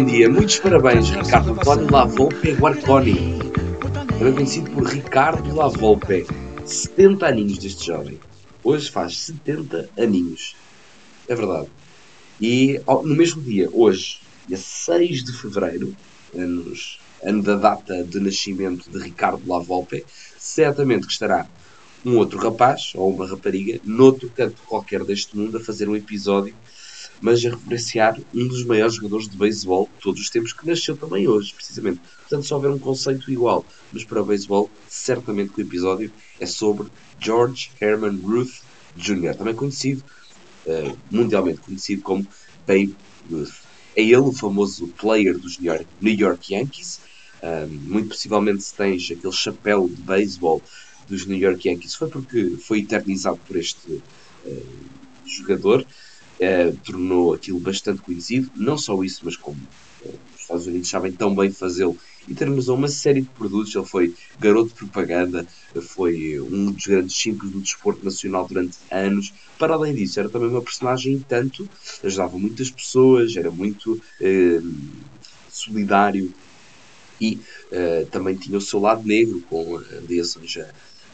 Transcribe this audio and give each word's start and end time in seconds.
Bom 0.00 0.06
dia. 0.06 0.30
Muitos 0.30 0.58
parabéns, 0.58 1.10
Ricardo 1.10 1.52
António 1.52 1.92
Lavolpe 1.92 2.52
Guarconi. 2.52 3.38
Também 4.18 4.32
conhecido 4.32 4.70
por 4.70 4.84
Ricardo 4.84 5.54
Lavolpe. 5.54 6.26
70 6.64 7.26
aninhos 7.26 7.58
deste 7.58 7.88
jovem. 7.88 8.18
Hoje 8.64 8.90
faz 8.90 9.18
70 9.18 9.90
aninhos. 9.98 10.56
É 11.28 11.34
verdade. 11.34 11.68
E 12.40 12.80
no 12.86 13.14
mesmo 13.14 13.42
dia, 13.42 13.68
hoje, 13.74 14.22
dia 14.48 14.56
6 14.56 15.22
de 15.22 15.32
fevereiro, 15.34 15.94
anos, 16.34 16.98
ano 17.22 17.42
da 17.42 17.56
data 17.56 18.02
de 18.02 18.20
nascimento 18.20 18.88
de 18.90 18.98
Ricardo 18.98 19.46
Lavolpe, 19.46 20.06
certamente 20.38 21.06
que 21.06 21.12
estará 21.12 21.46
um 22.06 22.16
outro 22.16 22.38
rapaz 22.38 22.92
ou 22.94 23.14
uma 23.14 23.28
rapariga 23.28 23.78
noutro 23.84 24.30
canto 24.30 24.62
qualquer 24.62 25.04
deste 25.04 25.36
mundo 25.36 25.58
a 25.58 25.60
fazer 25.60 25.90
um 25.90 25.94
episódio 25.94 26.54
mas 27.20 27.44
a 27.44 27.50
referenciar 27.50 28.18
um 28.34 28.48
dos 28.48 28.64
maiores 28.64 28.94
jogadores 28.94 29.28
de 29.28 29.36
beisebol 29.36 29.88
de 29.94 30.02
todos 30.02 30.20
os 30.20 30.30
tempos, 30.30 30.52
que 30.52 30.66
nasceu 30.66 30.96
também 30.96 31.28
hoje, 31.28 31.52
precisamente. 31.54 32.00
Portanto, 32.20 32.46
se 32.46 32.54
houver 32.54 32.70
um 32.70 32.78
conceito 32.78 33.30
igual, 33.30 33.64
mas 33.92 34.04
para 34.04 34.22
o 34.22 34.24
beisebol, 34.24 34.70
certamente 34.88 35.52
que 35.52 35.60
o 35.60 35.64
episódio 35.64 36.10
é 36.38 36.46
sobre 36.46 36.88
George 37.20 37.70
Herman 37.80 38.18
Ruth 38.22 38.62
Jr., 38.96 39.34
também 39.34 39.54
conhecido, 39.54 40.02
uh, 40.66 40.96
mundialmente 41.10 41.60
conhecido 41.60 42.02
como 42.02 42.26
Babe 42.66 42.96
Ruth. 43.30 43.52
É 43.94 44.02
ele 44.02 44.16
o 44.16 44.32
famoso 44.32 44.88
player 44.88 45.36
dos 45.38 45.58
New 45.58 46.14
York 46.14 46.54
Yankees. 46.54 47.00
Um, 47.42 47.90
muito 47.90 48.10
possivelmente 48.10 48.62
se 48.62 48.74
tens 48.74 49.10
aquele 49.10 49.32
chapéu 49.32 49.88
de 49.88 50.00
beisebol 50.02 50.62
dos 51.08 51.26
New 51.26 51.38
York 51.38 51.68
Yankees, 51.68 51.94
foi 51.94 52.08
porque 52.08 52.56
foi 52.62 52.80
eternizado 52.80 53.40
por 53.46 53.56
este 53.56 54.02
uh, 54.44 54.66
jogador 55.26 55.84
uh, 56.40 56.76
tornou 56.84 57.34
aquilo 57.34 57.60
bastante 57.60 58.00
conhecido. 58.02 58.50
Não 58.56 58.78
só 58.78 59.02
isso, 59.04 59.20
mas 59.24 59.36
como 59.36 59.58
uh, 60.04 60.18
os 60.34 60.40
Estados 60.40 60.66
Unidos 60.66 60.88
sabem 60.88 61.12
tão 61.12 61.34
bem 61.34 61.50
fazê-lo 61.50 61.96
e 62.26 62.34
terminizou 62.34 62.76
uma 62.76 62.88
série 62.88 63.20
de 63.20 63.28
produtos. 63.28 63.74
Ele 63.74 63.84
foi 63.84 64.14
garoto 64.38 64.70
de 64.70 64.74
propaganda, 64.74 65.46
foi 65.82 66.40
um 66.40 66.70
dos 66.72 66.86
grandes 66.86 67.16
símbolos 67.16 67.52
do 67.52 67.60
desporto 67.60 68.04
nacional 68.04 68.46
durante 68.46 68.78
anos. 68.90 69.32
Para 69.58 69.74
além 69.74 69.94
disso, 69.94 70.18
era 70.18 70.28
também 70.28 70.48
uma 70.48 70.62
personagem 70.62 71.24
tanto, 71.28 71.68
ajudava 72.02 72.38
muitas 72.38 72.70
pessoas, 72.70 73.36
era 73.36 73.50
muito 73.50 74.00
eh, 74.20 74.60
solidário 75.50 76.32
e 77.20 77.38
também 78.10 78.34
tinha 78.34 78.56
o 78.56 78.62
seu 78.62 78.80
lado 78.80 79.06
negro, 79.06 79.42
com 79.50 79.78
ligações 80.08 80.56
a 80.56 80.66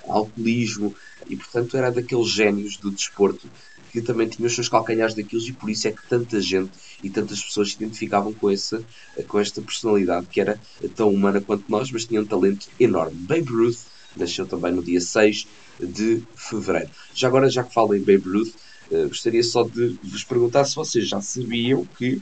alcoolismo, 0.06 0.94
e 1.28 1.34
portanto 1.34 1.76
era 1.76 1.90
daqueles 1.90 2.28
gênios 2.28 2.76
do 2.76 2.92
desporto 2.92 3.48
que 3.96 4.02
também 4.02 4.28
tinha 4.28 4.46
os 4.46 4.54
seus 4.54 4.68
calcanhares 4.68 5.14
daquilo 5.14 5.42
e 5.42 5.52
por 5.54 5.70
isso 5.70 5.88
é 5.88 5.90
que 5.90 6.06
tanta 6.06 6.38
gente 6.38 6.70
e 7.02 7.08
tantas 7.08 7.42
pessoas 7.42 7.70
se 7.70 7.76
identificavam 7.76 8.30
com, 8.30 8.50
essa, 8.50 8.84
com 9.26 9.40
esta 9.40 9.62
personalidade 9.62 10.26
que 10.26 10.38
era 10.38 10.60
tão 10.94 11.08
humana 11.08 11.40
quanto 11.40 11.64
nós, 11.66 11.90
mas 11.90 12.04
tinha 12.04 12.20
um 12.20 12.26
talento 12.26 12.68
enorme. 12.78 13.16
Babe 13.16 13.50
Ruth 13.50 13.78
nasceu 14.14 14.46
também 14.46 14.70
no 14.70 14.82
dia 14.82 15.00
6 15.00 15.46
de 15.80 16.22
fevereiro. 16.34 16.90
Já 17.14 17.28
agora, 17.28 17.48
já 17.48 17.64
que 17.64 17.72
falo 17.72 17.94
em 17.94 18.00
Babe 18.00 18.28
Ruth, 18.28 18.52
uh, 18.90 19.08
gostaria 19.08 19.42
só 19.42 19.62
de 19.62 19.98
vos 20.04 20.24
perguntar 20.24 20.66
se 20.66 20.76
vocês 20.76 21.08
já 21.08 21.22
sabiam 21.22 21.86
que 21.96 22.20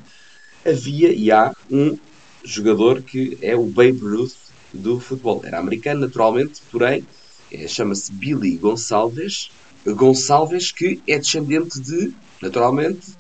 havia 0.65 1.13
e 1.13 1.33
há 1.33 1.53
um 1.69 1.99
jogador 2.45 3.03
que 3.03 3.37
é 3.43 3.57
o 3.57 3.67
Babe 3.67 3.99
Ruth 3.99 4.37
do 4.73 5.01
futebol. 5.01 5.43
Era 5.45 5.59
americano, 5.59 6.03
naturalmente, 6.03 6.63
porém, 6.71 7.05
é, 7.51 7.67
chama-se 7.67 8.13
Billy 8.13 8.57
Gonçalves 8.59 9.51
Gonçalves, 9.87 10.73
que 10.73 11.01
é 11.07 11.19
descendente 11.19 11.81
de, 11.81 12.13
naturalmente, 12.41 13.15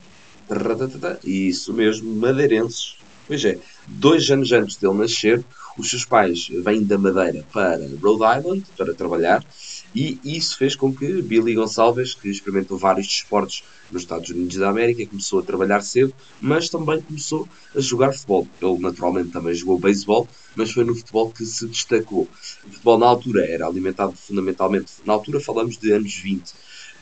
isso 1.24 1.72
mesmo, 1.72 2.14
madeirenses. 2.14 2.96
Pois 3.26 3.44
é, 3.44 3.58
dois 3.86 4.30
anos 4.30 4.52
antes 4.52 4.76
dele 4.76 4.94
nascer, 4.94 5.44
os 5.78 5.90
seus 5.90 6.04
pais 6.04 6.48
vêm 6.62 6.82
da 6.82 6.98
Madeira 6.98 7.44
para 7.52 7.80
Rhode 8.02 8.38
Island 8.38 8.64
para 8.76 8.94
trabalhar 8.94 9.44
e 9.94 10.18
isso 10.24 10.58
fez 10.58 10.74
com 10.74 10.92
que 10.92 11.22
Billy 11.22 11.54
Gonçalves, 11.54 12.14
que 12.14 12.28
experimentou 12.28 12.76
vários 12.76 13.06
desportos 13.06 13.62
nos 13.92 14.02
Estados 14.02 14.28
Unidos 14.30 14.56
da 14.56 14.68
América, 14.68 15.06
começou 15.06 15.38
a 15.38 15.42
trabalhar 15.42 15.82
cedo, 15.82 16.12
mas 16.40 16.68
também 16.68 17.00
começou 17.00 17.48
a 17.76 17.80
jogar 17.80 18.12
futebol. 18.12 18.48
Ele 18.60 18.78
naturalmente 18.80 19.30
também 19.30 19.54
jogou 19.54 19.78
beisebol, 19.78 20.26
mas 20.56 20.72
foi 20.72 20.84
no 20.84 20.96
futebol 20.96 21.30
que 21.30 21.46
se 21.46 21.66
destacou. 21.68 22.28
O 22.66 22.70
futebol 22.70 22.98
na 22.98 23.06
altura 23.06 23.46
era 23.46 23.66
alimentado 23.66 24.14
fundamentalmente, 24.16 24.92
na 25.04 25.12
altura 25.12 25.38
falamos 25.38 25.76
de 25.76 25.92
anos 25.92 26.14
20, 26.14 26.52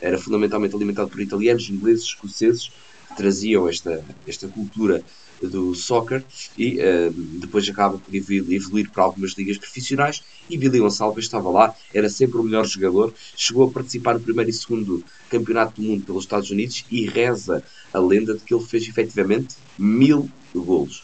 era 0.01 0.19
fundamentalmente 0.19 0.75
alimentado 0.75 1.09
por 1.09 1.21
italianos, 1.21 1.71
ingleses, 1.71 2.05
escoceses, 2.05 2.71
que 3.09 3.17
traziam 3.17 3.69
esta, 3.69 4.05
esta 4.27 4.49
cultura 4.49 5.03
do 5.47 5.75
soccer 5.75 6.25
e 6.57 6.79
uh, 6.79 7.13
depois 7.13 7.69
acaba 7.69 7.99
por 7.99 8.15
evoluir 8.15 8.91
para 8.91 9.05
algumas 9.05 9.33
ligas 9.33 9.59
profissionais 9.59 10.23
e 10.49 10.57
Billy 10.57 10.79
Gonçalves 10.79 11.25
estava 11.25 11.51
lá, 11.51 11.75
era 11.93 12.09
sempre 12.09 12.39
o 12.39 12.43
melhor 12.43 12.67
jogador, 12.67 13.13
chegou 13.37 13.69
a 13.69 13.71
participar 13.71 14.15
no 14.15 14.21
primeiro 14.21 14.51
e 14.51 14.53
segundo 14.53 15.05
campeonato 15.29 15.81
do 15.81 15.87
mundo 15.87 16.05
pelos 16.05 16.25
Estados 16.25 16.51
Unidos 16.51 16.85
e 16.91 17.07
reza 17.07 17.63
a 17.93 17.99
lenda 17.99 18.35
de 18.35 18.41
que 18.41 18.55
ele 18.55 18.65
fez 18.65 18.89
efetivamente 18.89 19.57
mil 19.79 20.31
golos. 20.55 21.03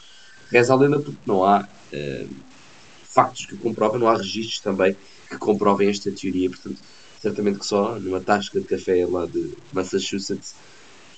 Reza 0.51 0.73
a 0.73 0.77
lenda 0.77 0.99
porque 0.99 1.19
não 1.27 1.45
há 1.45 1.63
uh, 1.93 2.29
factos 3.03 3.47
que 3.47 3.57
comprovem, 3.57 4.01
não 4.01 4.09
há 4.09 4.17
registros 4.17 4.61
também 4.61 4.97
que 5.29 5.37
comprovem 5.39 5.89
esta 5.89 6.11
teoria, 6.11 6.49
portanto 6.49 6.79
certamente 7.21 7.59
que 7.59 7.67
só 7.67 7.99
numa 7.99 8.21
tasca 8.21 8.61
de 8.61 8.67
café 8.67 9.05
lá 9.05 9.27
de 9.27 9.53
Massachusetts 9.73 10.55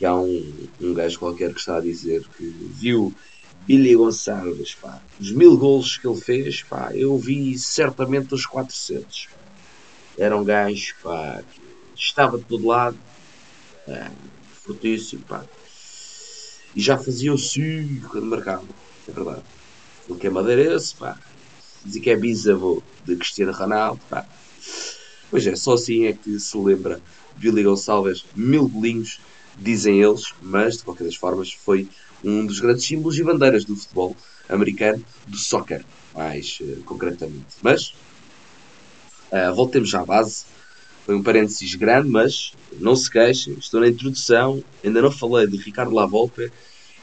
que 0.00 0.06
há 0.06 0.14
um, 0.14 0.68
um 0.80 0.94
gajo 0.94 1.18
qualquer 1.18 1.52
que 1.52 1.60
está 1.60 1.76
a 1.76 1.80
dizer 1.80 2.24
que 2.38 2.44
viu 2.46 3.14
Billy 3.66 3.94
Gonçalves, 3.94 4.74
pá, 4.74 4.98
os 5.20 5.30
mil 5.30 5.58
golos 5.58 5.98
que 5.98 6.08
ele 6.08 6.18
fez, 6.18 6.62
pá, 6.62 6.90
eu 6.94 7.18
vi 7.18 7.58
certamente 7.58 8.32
os 8.32 8.46
400. 8.46 9.28
Era 10.16 10.34
um 10.34 10.42
gajo, 10.42 10.94
pá, 11.02 11.42
que 11.52 11.60
estava 11.94 12.38
de 12.38 12.44
todo 12.44 12.66
lado, 12.66 12.98
é, 13.86 14.10
fortíssimo, 14.64 15.22
pá. 15.28 15.44
E 16.74 16.80
já 16.80 16.96
fazia 16.96 17.34
o 17.34 17.36
sim 17.36 18.00
quando 18.08 18.24
marcava, 18.24 18.64
é 19.06 19.12
verdade. 19.12 19.42
Ele 20.08 20.18
que 20.18 20.26
é 20.28 20.30
madeirense, 20.30 20.94
pá, 20.94 21.20
dizia 21.84 22.00
que 22.00 22.08
é 22.08 22.16
bisavô 22.16 22.82
de 23.04 23.16
Cristiano 23.16 23.52
Ronaldo, 23.52 24.00
pá. 24.08 24.26
Pois 25.30 25.46
é, 25.46 25.54
só 25.56 25.74
assim 25.74 26.06
é 26.06 26.14
que 26.14 26.40
se 26.40 26.56
lembra 26.56 27.02
Billy 27.36 27.62
Gonçalves, 27.62 28.24
mil 28.34 28.66
golinhos 28.66 29.20
dizem 29.58 30.00
eles, 30.00 30.34
mas 30.42 30.78
de 30.78 30.84
qualquer 30.84 31.04
das 31.04 31.16
formas 31.16 31.52
foi 31.52 31.88
um 32.24 32.44
dos 32.44 32.60
grandes 32.60 32.84
símbolos 32.84 33.18
e 33.18 33.24
bandeiras 33.24 33.64
do 33.64 33.76
futebol 33.76 34.16
americano, 34.48 35.04
do 35.26 35.36
soccer, 35.36 35.84
mais 36.14 36.58
uh, 36.60 36.82
concretamente. 36.84 37.56
Mas 37.62 37.94
uh, 39.32 39.54
voltemos 39.54 39.94
à 39.94 40.04
base. 40.04 40.44
Foi 41.06 41.14
um 41.14 41.22
parênteses 41.22 41.74
grande, 41.74 42.08
mas 42.08 42.52
não 42.78 42.94
se 42.94 43.10
queixem, 43.10 43.54
estou 43.54 43.80
na 43.80 43.88
introdução, 43.88 44.62
ainda 44.84 45.00
não 45.00 45.10
falei 45.10 45.46
de 45.46 45.56
Ricardo 45.56 45.94
Lavolpe 45.94 46.52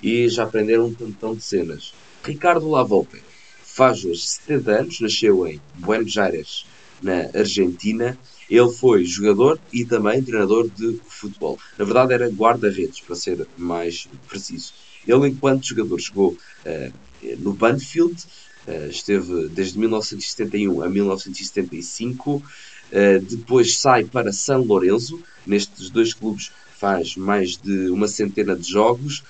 e 0.01 0.29
já 0.29 0.43
aprenderam 0.43 0.85
um 0.85 0.93
tantão 0.93 1.35
de 1.35 1.43
cenas. 1.43 1.93
Ricardo 2.23 2.69
Lavolpe 2.69 3.21
faz 3.63 4.05
hoje 4.05 4.21
70 4.21 4.71
anos, 4.71 4.99
nasceu 5.01 5.47
em 5.47 5.59
Buenos 5.75 6.17
Aires, 6.17 6.65
na 7.01 7.29
Argentina, 7.33 8.17
ele 8.49 8.69
foi 8.71 9.03
jogador 9.03 9.59
e 9.73 9.85
também 9.85 10.23
treinador 10.23 10.69
de 10.69 10.99
futebol. 11.07 11.59
Na 11.77 11.85
verdade, 11.85 12.13
era 12.13 12.29
guarda-redes, 12.29 13.01
para 13.01 13.15
ser 13.15 13.47
mais 13.57 14.07
preciso. 14.27 14.73
Ele, 15.05 15.27
enquanto 15.27 15.67
jogador, 15.67 15.99
jogou 15.99 16.37
uh, 16.65 16.93
no 17.39 17.53
Banfield, 17.53 18.23
uh, 18.67 18.89
esteve 18.89 19.47
desde 19.49 19.77
1971 19.77 20.81
a 20.81 20.89
1975. 20.89 22.35
Uh, 22.35 22.43
eh, 22.89 23.19
depois 23.19 23.79
sai 23.79 24.05
para 24.05 24.31
São 24.31 24.63
Lourenço, 24.63 25.21
nestes 25.45 25.89
dois 25.89 26.13
clubes 26.13 26.51
faz 26.79 27.15
mais 27.15 27.57
de 27.57 27.89
uma 27.89 28.07
centena 28.07 28.55
de 28.55 28.69
jogos. 28.69 29.23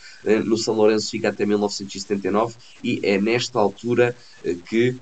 No 0.46 0.58
São 0.58 0.76
Lourenço 0.76 1.12
fica 1.12 1.30
até 1.30 1.46
1979 1.46 2.56
e 2.84 3.00
é 3.04 3.20
nesta 3.20 3.60
altura 3.60 4.16
que 4.70 4.96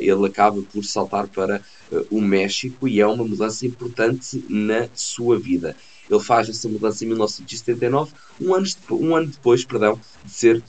ele 0.00 0.26
acaba 0.26 0.62
por 0.62 0.84
saltar 0.84 1.26
para 1.28 1.62
o 2.10 2.20
México 2.20 2.86
e 2.86 3.00
é 3.00 3.06
uma 3.06 3.24
mudança 3.24 3.66
importante 3.66 4.44
na 4.48 4.88
sua 4.94 5.38
vida. 5.38 5.76
Ele 6.10 6.20
faz 6.20 6.48
essa 6.48 6.68
mudança 6.68 7.04
em 7.04 7.08
1979, 7.08 8.12
um 8.40 8.54
ano, 8.54 8.66
um 8.90 9.16
ano 9.16 9.28
depois 9.28 9.64
perdão, 9.64 9.98
de 10.24 10.32
ser 10.32 10.62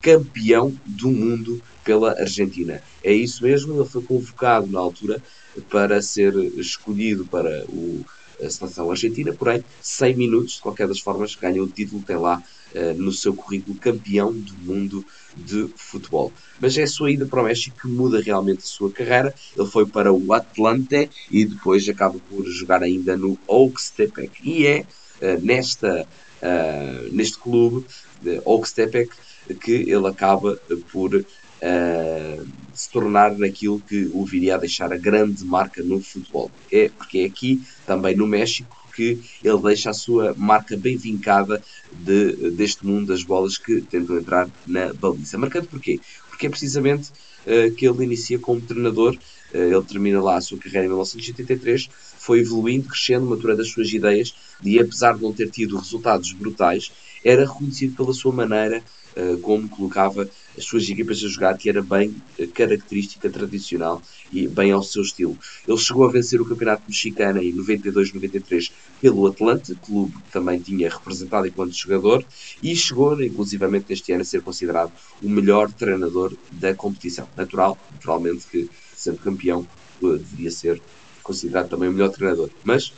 campeão 0.00 0.74
do 0.84 1.10
mundo 1.10 1.62
pela 1.82 2.12
Argentina. 2.20 2.82
É 3.02 3.12
isso 3.12 3.42
mesmo, 3.42 3.74
ele 3.74 3.88
foi 3.88 4.02
convocado 4.02 4.66
na 4.66 4.78
altura 4.78 5.22
para 5.68 6.00
ser 6.00 6.34
escolhido 6.56 7.26
para 7.26 7.64
o, 7.68 8.04
a 8.44 8.50
seleção 8.50 8.90
argentina, 8.90 9.32
porém, 9.32 9.64
100 9.80 10.16
minutos, 10.16 10.54
de 10.54 10.62
qualquer 10.62 10.88
das 10.88 11.00
formas, 11.00 11.34
ganha 11.34 11.62
o 11.62 11.66
título, 11.66 12.02
tem 12.02 12.16
lá 12.16 12.42
uh, 12.74 12.94
no 12.94 13.12
seu 13.12 13.34
currículo 13.34 13.76
campeão 13.78 14.32
do 14.32 14.54
mundo 14.64 15.04
de 15.36 15.68
futebol. 15.76 16.32
Mas 16.60 16.76
é 16.76 16.82
a 16.82 16.86
sua 16.86 17.10
ida 17.10 17.26
para 17.26 17.40
o 17.40 17.44
México 17.44 17.76
que 17.80 17.88
muda 17.88 18.20
realmente 18.20 18.60
a 18.60 18.66
sua 18.66 18.90
carreira. 18.90 19.34
Ele 19.56 19.68
foi 19.68 19.86
para 19.86 20.12
o 20.12 20.32
Atlante 20.32 21.08
e 21.30 21.44
depois 21.44 21.88
acaba 21.88 22.18
por 22.28 22.44
jogar 22.46 22.82
ainda 22.82 23.16
no 23.16 23.38
Oaxtepec. 23.48 24.30
E 24.42 24.66
é 24.66 24.80
uh, 24.80 25.40
nesta, 25.40 26.06
uh, 26.42 27.12
neste 27.12 27.38
clube, 27.38 27.86
de 28.20 28.40
Oaxtepec, 28.44 29.10
que 29.60 29.72
ele 29.72 30.06
acaba 30.06 30.56
por 30.92 31.14
uh, 31.14 32.46
se 32.74 32.90
tornar 32.90 33.36
naquilo 33.36 33.80
que 33.80 34.10
o 34.12 34.24
viria 34.24 34.54
a 34.54 34.58
deixar 34.58 34.92
a 34.92 34.96
grande 34.96 35.44
marca 35.44 35.82
no 35.82 36.00
futebol. 36.00 36.50
É 36.70 36.88
porque 36.88 37.18
é 37.18 37.24
aqui, 37.24 37.62
também 37.86 38.16
no 38.16 38.26
México, 38.26 38.82
que 38.94 39.18
ele 39.42 39.58
deixa 39.62 39.90
a 39.90 39.94
sua 39.94 40.34
marca 40.36 40.76
bem 40.76 40.96
vincada 40.96 41.62
de, 41.90 42.50
deste 42.50 42.86
mundo 42.86 43.06
das 43.06 43.22
bolas 43.22 43.56
que 43.56 43.80
tentam 43.80 44.18
entrar 44.18 44.48
na 44.66 44.92
baliza. 44.92 45.38
Marcante 45.38 45.68
porquê? 45.68 46.00
Porque 46.28 46.46
é 46.46 46.50
precisamente 46.50 47.10
uh, 47.46 47.72
que 47.74 47.86
ele 47.86 48.04
inicia 48.04 48.38
como 48.38 48.60
treinador, 48.60 49.14
uh, 49.14 49.56
ele 49.56 49.82
termina 49.82 50.20
lá 50.20 50.36
a 50.36 50.40
sua 50.40 50.58
carreira 50.58 50.86
em 50.86 50.88
1983, 50.88 51.88
foi 52.18 52.40
evoluindo, 52.40 52.88
crescendo, 52.88 53.26
maturando 53.26 53.62
as 53.62 53.68
suas 53.68 53.92
ideias 53.92 54.34
e 54.62 54.78
apesar 54.78 55.16
de 55.16 55.22
não 55.22 55.32
ter 55.32 55.50
tido 55.50 55.76
resultados 55.76 56.32
brutais, 56.32 56.92
era 57.24 57.46
reconhecido 57.46 57.96
pela 57.96 58.12
sua 58.12 58.32
maneira 58.32 58.82
uh, 59.16 59.38
como 59.38 59.68
colocava 59.68 60.28
as 60.56 60.64
suas 60.64 60.88
equipas 60.88 61.18
a 61.18 61.28
jogar, 61.28 61.56
que 61.56 61.68
era 61.68 61.82
bem 61.82 62.14
uh, 62.38 62.48
característica, 62.48 63.28
tradicional 63.30 64.02
e 64.32 64.46
bem 64.46 64.72
ao 64.72 64.82
seu 64.82 65.02
estilo. 65.02 65.38
Ele 65.66 65.78
chegou 65.78 66.04
a 66.04 66.10
vencer 66.10 66.40
o 66.40 66.44
Campeonato 66.44 66.82
Mexicano 66.88 67.42
em 67.42 67.54
92-93 67.54 68.72
pelo 69.00 69.26
Atlante, 69.26 69.74
clube 69.76 70.12
que 70.12 70.32
também 70.32 70.58
tinha 70.58 70.88
representado 70.88 71.46
enquanto 71.46 71.72
jogador, 71.74 72.24
e 72.62 72.74
chegou, 72.74 73.20
inclusivamente, 73.22 73.86
neste 73.88 74.12
ano 74.12 74.22
a 74.22 74.24
ser 74.24 74.42
considerado 74.42 74.92
o 75.22 75.28
melhor 75.28 75.70
treinador 75.72 76.32
da 76.52 76.74
competição. 76.74 77.28
Natural, 77.36 77.78
naturalmente, 77.92 78.46
que 78.50 78.70
sendo 78.94 79.18
campeão, 79.18 79.66
uh, 80.00 80.18
devia 80.18 80.50
ser 80.50 80.80
considerado 81.22 81.68
também 81.68 81.88
o 81.88 81.92
melhor 81.92 82.10
treinador. 82.10 82.50
Mas 82.64 82.92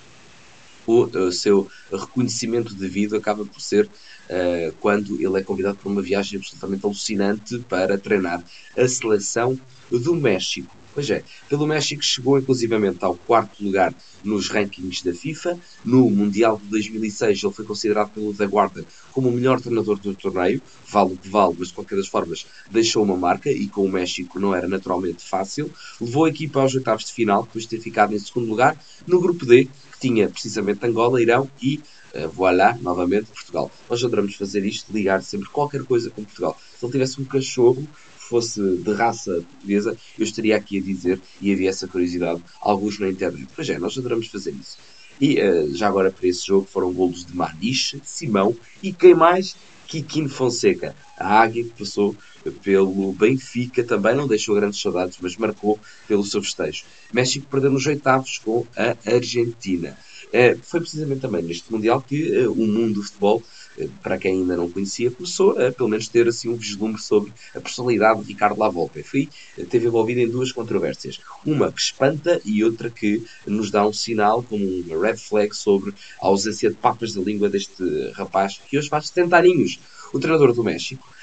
o, 0.87 1.03
o 1.05 1.33
seu 1.33 1.69
reconhecimento 1.91 2.75
devido 2.75 3.17
acaba 3.17 3.45
por 3.45 3.61
ser 3.61 3.89
uh, 4.31 4.73
quando 4.81 5.21
ele 5.21 5.39
é 5.39 5.43
convidado 5.43 5.77
para 5.77 5.91
uma 5.91 6.03
viagem 6.03 6.39
absolutamente 6.39 6.85
alucinante 6.85 7.59
para 7.69 7.99
treinar 7.99 8.43
a 8.77 8.89
seleção 8.89 9.59
do 9.91 10.15
México. 10.15 10.75
Pois 10.95 11.11
é, 11.11 11.25
pelo 11.49 11.67
México 11.67 12.05
chegou 12.05 12.39
inclusivamente 12.39 13.05
ao 13.05 13.17
quarto 13.17 13.65
lugar 13.65 13.93
nos 14.23 14.49
rankings 14.49 15.05
da 15.05 15.13
FIFA. 15.13 15.59
No 15.85 16.09
Mundial 16.09 16.61
de 16.63 16.69
2006 16.71 17.43
ele 17.43 17.53
foi 17.53 17.65
considerado 17.65 18.11
pelo 18.11 18.33
The 18.33 18.45
Guardian 18.45 18.85
como 19.11 19.29
o 19.29 19.33
melhor 19.33 19.61
treinador 19.61 19.99
do 19.99 20.15
torneio. 20.15 20.63
Vale 20.89 21.15
o 21.15 21.17
que 21.17 21.29
vale, 21.29 21.57
mas 21.59 21.69
de 21.69 21.75
qualquer 21.75 21.97
das 21.97 22.07
formas 22.07 22.47
deixou 22.71 23.03
uma 23.03 23.17
marca 23.17 23.51
e 23.51 23.67
com 23.67 23.85
o 23.85 23.91
México 23.91 24.39
não 24.39 24.55
era 24.55 24.69
naturalmente 24.69 25.25
fácil. 25.25 25.69
Levou 26.01 26.27
a 26.27 26.29
equipa 26.29 26.61
aos 26.61 26.77
oitavos 26.77 27.07
de 27.07 27.13
final, 27.13 27.43
depois 27.43 27.65
de 27.65 27.71
ter 27.71 27.81
ficado 27.81 28.15
em 28.15 28.19
segundo 28.21 28.47
lugar. 28.47 28.79
No 29.05 29.21
grupo 29.21 29.45
D, 29.45 29.65
que 29.65 29.99
tinha 30.01 30.29
precisamente 30.29 30.87
Angola, 30.87 31.21
Irão 31.21 31.51
e 31.61 31.81
uh, 32.15 32.29
voilà, 32.31 32.79
novamente 32.81 33.27
Portugal. 33.27 33.71
Nós 33.89 34.03
adoramos 34.05 34.35
fazer 34.35 34.65
isto, 34.65 34.93
ligar 34.93 35.23
sempre 35.23 35.49
qualquer 35.49 35.83
coisa 35.85 36.11
com 36.11 36.25
Portugal. 36.25 36.59
Se 36.79 36.85
ele 36.85 36.93
tivesse 36.93 37.21
um 37.21 37.25
cachorro, 37.25 37.87
fosse 38.17 38.61
de 38.61 38.93
raça 38.93 39.33
portuguesa, 39.51 39.97
eu 40.19 40.25
estaria 40.25 40.57
aqui 40.57 40.79
a 40.79 40.83
dizer, 40.83 41.21
e 41.41 41.53
havia 41.53 41.71
essa 41.71 41.87
curiosidade, 41.87 42.43
alguns 42.61 42.99
na 42.99 43.09
internet. 43.09 43.49
Pois 43.55 43.69
é, 43.69 43.79
nós 43.79 43.97
adoramos 43.99 44.29
fazer 44.29 44.53
isso. 44.53 44.79
E 45.21 45.41
uh, 45.41 45.75
já 45.75 45.89
agora 45.89 46.11
para 46.11 46.27
esse 46.27 46.47
jogo 46.47 46.67
foram 46.71 46.93
golos 46.93 47.25
de 47.25 47.37
Maniche, 47.37 48.01
Simão 48.05 48.57
e 48.83 48.93
quem 48.93 49.15
mais? 49.15 49.57
Kikino 49.87 50.29
Fonseca, 50.29 50.97
a 51.17 51.41
águia 51.41 51.63
que 51.63 51.71
passou 51.71 52.17
pelo 52.63 53.13
Benfica, 53.13 53.85
também 53.85 54.15
não 54.15 54.27
deixou 54.27 54.55
grandes 54.55 54.81
saudades, 54.81 55.19
mas 55.21 55.37
marcou 55.37 55.79
pelo 56.09 56.25
seu 56.25 56.43
festejo. 56.43 56.85
México 57.13 57.47
perdeu 57.51 57.71
nos 57.71 57.87
oitavos 57.87 58.39
com 58.39 58.67
a 58.77 58.97
Argentina. 59.09 59.97
Uh, 60.35 60.59
foi 60.63 60.81
precisamente 60.81 61.21
também 61.21 61.43
neste 61.43 61.73
Mundial 61.73 62.03
que 62.03 62.39
uh, 62.39 62.53
o 62.53 62.67
mundo 62.67 62.95
do 62.95 63.03
futebol 63.05 63.41
para 64.03 64.19
quem 64.19 64.41
ainda 64.41 64.57
não 64.57 64.71
conhecia, 64.71 65.11
começou 65.11 65.53
a 65.53 65.73
pelo 65.73 65.89
menos 65.89 66.09
ter 66.09 66.29
assim 66.29 66.49
um 66.49 66.57
vislumbre 66.57 67.01
sobre 67.01 67.33
a 67.55 67.61
personalidade 67.61 68.23
de 68.23 68.29
Ricardo 68.29 68.59
Lavolpe. 68.59 69.03
Foi, 69.03 69.29
teve 69.69 69.87
envolvido 69.87 70.21
em 70.21 70.29
duas 70.29 70.53
controvérsias. 70.53 71.21
Uma 71.45 71.73
que 71.73 71.81
espanta 71.81 72.41
e 72.45 72.63
outra 72.63 72.89
que 72.91 73.25
nos 73.47 73.71
dá 73.71 73.87
um 73.87 73.93
sinal, 73.93 74.43
como 74.43 74.65
uma 74.65 75.01
red 75.01 75.17
flag, 75.17 75.55
sobre 75.55 75.91
a 76.21 76.27
ausência 76.27 76.71
de 76.71 76.77
papas 76.77 77.13
da 77.15 77.21
língua 77.21 77.49
deste 77.49 77.83
rapaz, 78.15 78.61
que 78.69 78.79
hoje 78.79 78.89
faz 78.89 79.09
70 79.09 79.37
aninhos. 79.37 79.79
O 80.13 80.21
treinador 80.21 80.53
do 80.53 80.63
México, 80.63 81.09
eh, 81.09 81.14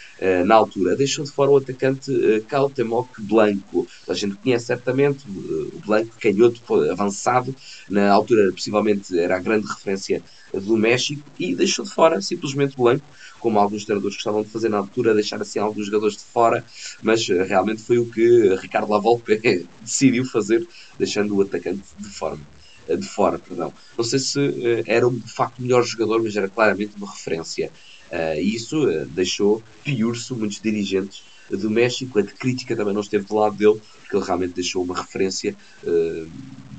na 0.45 0.55
altura, 0.55 0.95
deixou 0.95 1.25
de 1.25 1.31
fora 1.31 1.49
o 1.49 1.57
atacante 1.57 2.11
uh, 2.11 2.43
Cautemoc 2.43 3.09
Blanco. 3.19 3.87
A 4.07 4.13
gente 4.13 4.35
conhece 4.35 4.67
certamente 4.67 5.25
uh, 5.27 5.71
o 5.73 5.81
Blanco, 5.85 6.15
canhoto 6.19 6.61
avançado, 6.91 7.55
na 7.89 8.11
altura 8.11 8.51
possivelmente 8.51 9.17
era 9.17 9.37
a 9.37 9.39
grande 9.39 9.67
referência 9.67 10.21
do 10.53 10.77
México, 10.77 11.23
e 11.39 11.55
deixou 11.55 11.85
de 11.85 11.91
fora 11.91 12.21
simplesmente 12.21 12.75
Blanco, 12.77 13.05
como 13.39 13.57
alguns 13.57 13.85
treinadores 13.85 14.15
gostavam 14.15 14.43
de 14.43 14.49
fazer 14.49 14.69
na 14.69 14.77
altura, 14.77 15.15
deixar 15.15 15.41
assim 15.41 15.57
alguns 15.57 15.87
jogadores 15.87 16.17
de 16.17 16.23
fora, 16.23 16.63
mas 17.01 17.27
realmente 17.27 17.81
foi 17.81 17.97
o 17.97 18.05
que 18.05 18.55
Ricardo 18.55 18.91
Lavolpe 18.91 19.41
decidiu 19.81 20.23
fazer, 20.25 20.67
deixando 20.99 21.35
o 21.35 21.41
atacante 21.41 21.81
de 21.97 22.09
forma 22.09 22.41
de 22.87 23.07
fora, 23.07 23.39
perdão. 23.39 23.73
Não 23.97 24.03
sei 24.03 24.19
se 24.19 24.39
era 24.85 25.09
de 25.09 25.31
facto 25.31 25.59
o 25.59 25.61
melhor 25.61 25.83
jogador, 25.83 26.21
mas 26.21 26.35
era 26.35 26.49
claramente 26.49 26.95
uma 26.97 27.09
referência. 27.09 27.71
Uh, 28.11 28.39
isso 28.41 28.85
uh, 28.87 29.05
deixou 29.05 29.63
piurso 29.83 30.35
muitos 30.35 30.59
dirigentes 30.59 31.23
do 31.49 31.69
México. 31.69 32.19
A 32.19 32.23
crítica 32.23 32.75
também 32.75 32.93
não 32.93 33.01
esteve 33.01 33.25
do 33.25 33.35
lado 33.35 33.55
dele, 33.55 33.81
porque 34.01 34.17
ele 34.17 34.25
realmente 34.25 34.53
deixou 34.53 34.83
uma 34.83 34.95
referência 34.95 35.55
uh, 35.83 36.31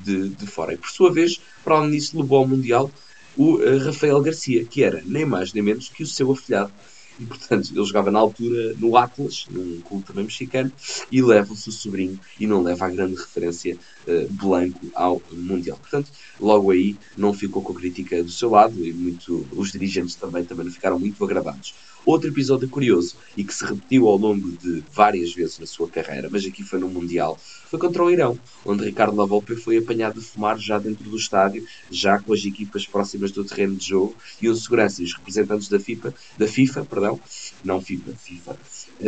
de, 0.03 0.29
de 0.29 0.47
fora. 0.47 0.73
E 0.73 0.77
por 0.77 0.89
sua 0.89 1.11
vez, 1.11 1.41
para 1.63 1.75
além 1.75 1.91
disso, 1.91 2.19
levou 2.19 2.39
ao 2.39 2.47
Mundial 2.47 2.91
o 3.35 3.57
Rafael 3.83 4.21
Garcia, 4.21 4.63
que 4.63 4.83
era 4.83 5.01
nem 5.03 5.25
mais 5.25 5.53
nem 5.53 5.63
menos 5.63 5.89
que 5.89 6.03
o 6.03 6.07
seu 6.07 6.31
afilhado 6.31 6.71
e 7.19 7.25
portanto 7.25 7.71
ele 7.71 7.85
jogava 7.85 8.11
na 8.11 8.19
altura 8.19 8.73
no 8.77 8.97
Atlas, 8.97 9.45
num 9.49 9.81
clube 9.81 10.05
também 10.05 10.23
mexicano, 10.23 10.71
e 11.11 11.21
leva 11.21 11.53
o 11.53 11.55
sobrinho 11.55 12.19
e 12.39 12.47
não 12.47 12.61
leva 12.61 12.85
a 12.85 12.89
grande 12.89 13.15
referência 13.15 13.77
uh, 14.07 14.27
Blanco 14.31 14.87
ao 14.93 15.21
Mundial. 15.31 15.77
Portanto, 15.77 16.11
logo 16.39 16.71
aí 16.71 16.95
não 17.17 17.33
ficou 17.33 17.61
com 17.61 17.73
a 17.73 17.75
crítica 17.75 18.23
do 18.23 18.31
seu 18.31 18.49
lado 18.49 18.83
e 18.85 18.93
muito, 18.93 19.47
os 19.51 19.71
dirigentes 19.71 20.15
também, 20.15 20.43
também 20.43 20.65
não 20.65 20.71
ficaram 20.71 20.99
muito 20.99 21.23
agradados. 21.23 21.73
Outro 22.05 22.29
episódio 22.29 22.67
curioso 22.67 23.15
e 23.37 23.45
que 23.45 23.53
se 23.53 23.63
repetiu 23.63 24.09
ao 24.09 24.17
longo 24.17 24.51
de 24.51 24.83
várias 24.91 25.33
vezes 25.33 25.57
na 25.57 25.65
sua 25.65 25.87
carreira, 25.87 26.27
mas 26.29 26.45
aqui 26.45 26.61
foi 26.61 26.77
no 26.77 26.89
Mundial, 26.89 27.39
foi 27.69 27.79
contra 27.79 28.03
o 28.03 28.11
Irão, 28.11 28.37
onde 28.65 28.83
Ricardo 28.83 29.15
Lavolpe 29.15 29.55
foi 29.55 29.77
apanhado 29.77 30.19
de 30.19 30.25
fumar 30.25 30.59
já 30.59 30.77
dentro 30.77 31.09
do 31.09 31.15
estádio, 31.15 31.65
já 31.89 32.19
com 32.19 32.33
as 32.33 32.43
equipas 32.43 32.85
próximas 32.85 33.31
do 33.31 33.45
terreno 33.45 33.75
de 33.75 33.87
jogo, 33.87 34.15
e 34.41 34.49
os 34.49 34.63
seguranças 34.63 34.99
e 34.99 35.03
os 35.03 35.13
representantes 35.13 35.69
da 35.69 35.79
FIFA, 35.79 36.13
da 36.37 36.45
FIFA, 36.45 36.85
perdão, 36.85 37.19
não 37.63 37.81
FIFA, 37.81 38.11
FIFA, 38.17 38.57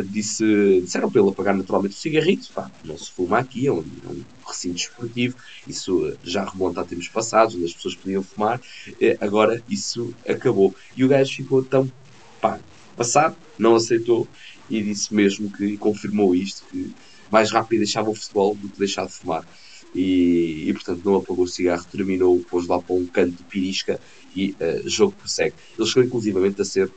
disse, 0.04 0.82
disseram 0.82 1.12
para 1.12 1.22
ele 1.22 1.30
apagar 1.30 1.56
naturalmente 1.56 1.96
o 1.96 2.00
cigarrito, 2.00 2.50
pá, 2.54 2.72
não 2.84 2.98
se 2.98 3.12
fuma 3.12 3.40
aqui, 3.40 3.68
é 3.68 3.74
um, 3.74 3.80
é 3.80 4.08
um 4.08 4.24
recinto 4.48 4.78
esportivo, 4.78 5.36
isso 5.68 6.18
já 6.24 6.46
remonta 6.46 6.82
a 6.82 6.86
tempos 6.86 7.10
passados, 7.10 7.56
onde 7.56 7.66
as 7.66 7.74
pessoas 7.74 7.96
podiam 7.96 8.24
fumar, 8.24 8.62
eh, 9.02 9.18
agora 9.20 9.62
isso 9.70 10.14
acabou. 10.28 10.74
E 10.96 11.04
o 11.04 11.08
gajo 11.08 11.36
ficou 11.36 11.62
tão, 11.64 11.92
pá, 12.42 12.60
passado, 12.96 13.36
não 13.58 13.76
aceitou 13.76 14.28
e 14.70 14.82
disse 14.82 15.14
mesmo 15.14 15.52
que 15.52 15.66
e 15.66 15.78
confirmou 15.78 16.36
isto, 16.36 16.64
que 16.72 16.94
mais 17.32 17.52
rápido 17.52 17.80
deixava 17.80 18.10
o 18.10 18.16
futebol 18.16 18.56
do 18.56 18.70
que 18.70 18.80
deixar 18.80 19.06
de 19.06 19.14
fumar. 19.14 19.48
E, 19.94 20.66
e 20.68 20.74
portanto 20.74 21.02
não 21.06 21.16
apagou 21.16 21.46
o 21.46 21.48
cigarro, 21.48 21.86
terminou, 21.90 22.40
pôs 22.50 22.68
lá 22.68 22.82
para 22.82 22.96
um 22.96 23.06
canto 23.06 23.32
de 23.32 23.44
pirisca 23.44 24.00
e 24.36 24.52
uh, 24.52 24.90
jogo 24.90 25.14
prossegue. 25.14 25.56
Ele 25.78 25.88
chegou 25.88 26.04
inclusivamente 26.04 26.62
a 26.62 26.66
ser 26.66 26.92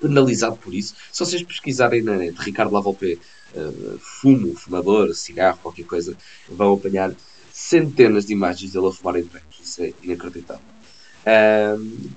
penalizado 0.00 0.56
por 0.56 0.72
isso. 0.74 0.94
Se 1.12 1.20
vocês 1.20 1.42
pesquisarem 1.42 2.02
na 2.02 2.16
net 2.16 2.36
Ricardo 2.38 2.72
Lavolpe 2.72 3.18
uh, 3.54 3.98
fumo, 3.98 4.54
fumador, 4.54 5.14
cigarro, 5.14 5.58
qualquer 5.62 5.84
coisa, 5.84 6.16
vão 6.48 6.72
apanhar 6.74 7.14
centenas 7.52 8.24
de 8.24 8.32
imagens 8.32 8.72
dele 8.72 8.86
a 8.86 8.92
fumar 8.92 9.16
em 9.16 9.24
treinos. 9.24 9.60
Isso 9.62 9.82
é 9.82 9.92
inacreditável 10.02 10.79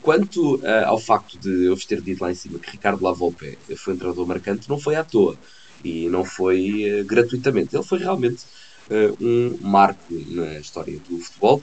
quanto 0.02 0.56
uh, 0.56 0.86
ao 0.86 1.00
facto 1.00 1.38
de 1.38 1.66
eu 1.66 1.76
vos 1.76 1.86
ter 1.86 2.02
dito 2.02 2.22
lá 2.22 2.32
em 2.32 2.36
cima 2.36 2.60
que 2.60 2.72
Ricardo 2.72 3.04
Lavolpe 3.04 3.58
foi 3.76 3.94
um 3.94 3.98
treinador 3.98 4.26
marcante, 4.26 4.70
não 4.70 4.80
foi 4.80 4.96
à 4.96 5.04
toa 5.04 5.38
e 5.84 6.08
não 6.08 6.24
foi 6.24 7.02
uh, 7.02 7.06
gratuitamente. 7.06 7.76
Ele 7.76 7.84
foi 7.84 8.00
realmente 8.00 8.44
uh, 8.90 9.18
um 9.24 9.58
marco 9.62 10.14
na 10.30 10.60
história 10.60 10.98
do 11.10 11.20
futebol, 11.20 11.62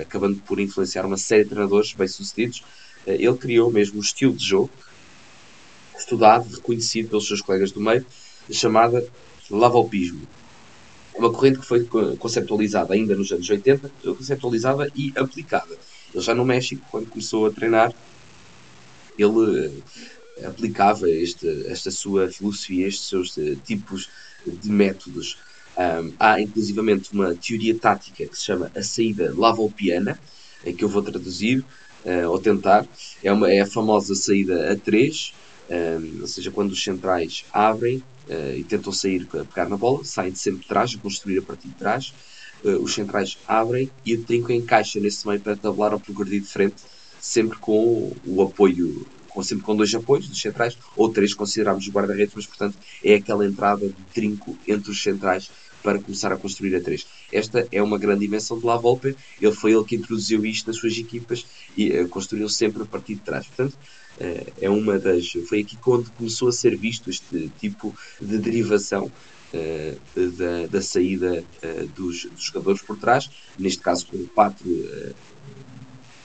acabando 0.00 0.36
por 0.40 0.58
influenciar 0.58 1.06
uma 1.06 1.16
série 1.16 1.44
de 1.44 1.50
treinadores 1.50 1.92
bem-sucedidos. 1.92 2.62
ele 3.06 3.36
criou 3.36 3.70
mesmo 3.70 3.98
um 3.98 4.02
estilo 4.02 4.34
de 4.34 4.44
jogo 4.44 4.70
estudado, 5.96 6.48
reconhecido 6.52 7.08
pelos 7.08 7.26
seus 7.26 7.40
colegas 7.40 7.70
do 7.70 7.80
meio, 7.80 8.04
chamada 8.50 9.06
Lavolpismo. 9.48 10.26
Uma 11.14 11.32
corrente 11.32 11.60
que 11.60 11.66
foi 11.66 11.84
conceptualizada 12.18 12.92
ainda 12.92 13.14
nos 13.14 13.30
anos 13.30 13.48
80, 13.48 13.90
conceptualizada 14.02 14.90
e 14.96 15.12
aplicada 15.14 15.78
ele 16.14 16.22
já 16.22 16.34
no 16.34 16.44
México, 16.44 16.86
quando 16.90 17.08
começou 17.08 17.46
a 17.46 17.50
treinar, 17.50 17.92
ele 19.18 19.68
uh, 19.68 19.82
aplicava 20.46 21.10
este, 21.10 21.66
esta 21.66 21.90
sua 21.90 22.30
filosofia, 22.30 22.86
estes 22.86 23.08
seus 23.08 23.36
uh, 23.36 23.56
tipos 23.56 24.08
de 24.46 24.70
métodos. 24.70 25.38
Um, 25.76 26.12
há 26.20 26.40
inclusivamente 26.40 27.12
uma 27.12 27.34
teoria 27.34 27.76
tática 27.76 28.26
que 28.26 28.36
se 28.36 28.44
chama 28.44 28.70
a 28.74 28.82
saída 28.82 29.34
lavolpiana, 29.36 30.18
em 30.64 30.74
que 30.74 30.84
eu 30.84 30.88
vou 30.88 31.02
traduzir 31.02 31.64
uh, 32.04 32.30
ou 32.30 32.38
tentar. 32.38 32.86
É, 33.22 33.32
uma, 33.32 33.50
é 33.50 33.60
a 33.60 33.66
famosa 33.66 34.14
saída 34.14 34.72
a 34.72 34.76
3, 34.76 35.34
Um, 35.66 36.20
ou 36.20 36.26
seja, 36.26 36.50
quando 36.50 36.72
os 36.72 36.82
centrais 36.82 37.46
abrem 37.50 38.04
uh, 38.28 38.54
e 38.54 38.62
tentam 38.64 38.92
sair 38.92 39.26
a 39.32 39.44
pegar 39.44 39.66
na 39.66 39.78
bola, 39.78 40.04
saem 40.04 40.34
sempre 40.34 40.60
de 40.60 40.68
trás, 40.68 40.94
a 40.94 40.98
construir 40.98 41.38
a 41.38 41.42
partir 41.42 41.68
de 41.68 41.74
trás. 41.74 42.12
Uh, 42.64 42.82
os 42.82 42.94
centrais 42.94 43.36
abrem 43.46 43.90
e 44.06 44.14
o 44.14 44.22
trinco 44.22 44.50
encaixa 44.50 44.98
nesse 44.98 45.26
meio 45.26 45.38
para 45.38 45.54
tabular 45.54 45.92
ou 45.92 46.00
progredir 46.00 46.40
de 46.40 46.48
frente, 46.48 46.76
sempre 47.20 47.58
com 47.58 48.10
o 48.24 48.42
apoio, 48.42 49.06
com, 49.28 49.42
sempre 49.42 49.64
com 49.64 49.76
dois 49.76 49.94
apoios 49.94 50.28
dos 50.28 50.40
centrais, 50.40 50.78
ou 50.96 51.10
três, 51.10 51.34
consideramos 51.34 51.86
os 51.86 51.92
guarda-redes, 51.92 52.34
mas 52.34 52.46
portanto 52.46 52.76
é 53.04 53.16
aquela 53.16 53.46
entrada 53.46 53.86
de 53.86 54.02
trinco 54.14 54.56
entre 54.66 54.90
os 54.90 55.02
centrais 55.02 55.50
para 55.84 55.98
começar 55.98 56.32
a 56.32 56.36
construir 56.38 56.74
a 56.74 56.80
três. 56.80 57.06
Esta 57.30 57.68
é 57.70 57.82
uma 57.82 57.98
grande 57.98 58.24
invenção 58.24 58.58
de 58.58 58.64
La 58.64 58.78
Volpe, 58.78 59.14
ele 59.38 59.52
foi 59.52 59.72
ele 59.72 59.84
que 59.84 59.96
introduziu 59.96 60.44
isto 60.46 60.66
nas 60.66 60.76
suas 60.76 60.96
equipas 60.96 61.44
e 61.76 61.90
uh, 61.90 62.08
construiu 62.08 62.48
sempre 62.48 62.82
a 62.82 62.86
partir 62.86 63.16
de 63.16 63.20
trás. 63.20 63.46
Portanto, 63.46 63.74
uh, 63.74 64.52
é 64.58 64.70
uma 64.70 64.98
das. 64.98 65.30
Foi 65.46 65.60
aqui 65.60 65.76
quando 65.76 66.10
começou 66.12 66.48
a 66.48 66.52
ser 66.52 66.74
visto 66.74 67.10
este 67.10 67.50
tipo 67.60 67.94
de 68.18 68.38
derivação 68.38 69.12
uh, 69.54 70.30
da, 70.32 70.66
da, 70.66 70.82
saída 70.82 71.44
dos, 71.94 72.24
dos, 72.24 72.44
jogadores 72.44 72.82
por 72.82 72.98
trás, 72.98 73.30
neste 73.58 73.80
caso 73.80 74.06
com 74.06 74.26
quatro 74.26 74.66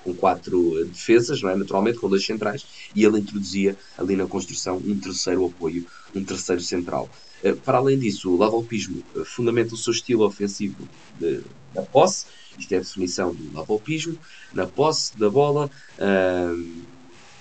com 0.04 0.14
quatro 0.14 0.86
defesas, 0.86 1.42
não 1.42 1.50
é? 1.50 1.56
naturalmente, 1.56 2.00
com 2.00 2.10
dois 2.10 2.26
centrais, 2.26 2.66
e 2.96 3.04
ele 3.04 3.20
introduzia 3.20 3.78
ali 3.98 4.16
na 4.16 4.26
construção 4.26 4.78
um 4.78 4.98
terceiro 4.98 5.46
apoio, 5.46 5.86
um 6.16 6.24
terceiro 6.24 6.62
central. 6.62 7.10
Eh, 7.44 7.54
para 7.54 7.78
além 7.78 7.98
disso, 7.98 8.32
o 8.32 8.38
lavalpismo 8.38 9.04
eh, 9.16 9.24
fundamenta 9.26 9.74
o 9.74 9.78
seu 9.78 9.94
estilo 9.94 10.26
ofensivo 10.26 10.88
de, 11.20 11.42
da 11.74 11.82
posse, 11.84 12.26
isto 12.58 12.74
é 12.74 12.78
a 12.78 12.82
definição 12.82 13.34
do 13.34 13.54
lavalpismo, 13.54 14.18
na 14.54 14.66
posse 14.66 15.18
da 15.18 15.30
bola, 15.30 15.72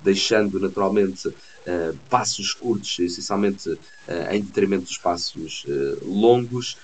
deixando 0.04 0.60
naturalmente 0.60 1.28
passos 2.08 2.54
curtos, 2.54 2.98
essencialmente 2.98 3.68
uh, 3.70 3.78
em 4.32 4.40
detrimento 4.40 4.84
dos 4.84 4.98
passos 4.98 5.66
longos. 6.02 6.76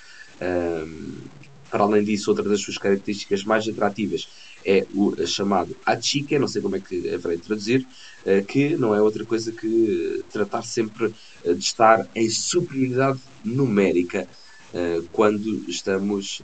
para 1.70 1.82
além 1.82 2.04
disso, 2.04 2.30
outra 2.30 2.48
das 2.48 2.60
suas 2.60 2.78
características 2.78 3.44
mais 3.44 3.66
atrativas 3.68 4.28
é 4.64 4.86
o 4.94 5.14
chamado 5.26 5.76
achique, 5.84 6.38
não 6.38 6.48
sei 6.48 6.62
como 6.62 6.76
é 6.76 6.80
que 6.80 7.12
haverei 7.12 7.36
de 7.36 7.42
traduzir, 7.42 7.86
eh, 8.24 8.40
que 8.40 8.76
não 8.76 8.94
é 8.94 9.02
outra 9.02 9.24
coisa 9.24 9.52
que 9.52 10.20
eh, 10.20 10.22
tratar 10.32 10.62
sempre 10.62 11.14
eh, 11.44 11.52
de 11.52 11.62
estar 11.62 12.08
em 12.14 12.28
superioridade 12.30 13.20
numérica 13.44 14.26
quando 15.12 15.64
estamos 15.70 16.42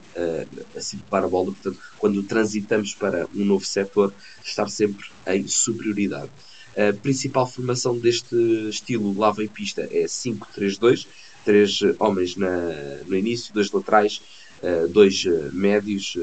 a 0.76 0.80
circular 0.80 1.24
a 1.24 1.28
bola, 1.28 1.46
portanto, 1.46 1.80
quando 1.98 2.22
transitamos 2.22 2.94
para 2.94 3.26
um 3.34 3.44
novo 3.44 3.64
setor, 3.64 4.14
estar 4.44 4.68
sempre 4.68 5.04
em 5.26 5.48
superioridade. 5.48 6.30
A 6.76 6.92
principal 6.92 7.46
formação 7.46 7.98
deste 7.98 8.36
estilo 8.68 9.16
lava 9.18 9.42
e 9.42 9.48
pista 9.48 9.82
é 9.90 10.04
5-3-2, 10.04 11.06
três 11.44 11.80
homens 11.98 12.36
na, 12.36 12.48
no 13.06 13.16
início, 13.16 13.52
dois 13.52 13.70
laterais, 13.72 14.22
dois 14.90 15.24
médios, 15.52 16.16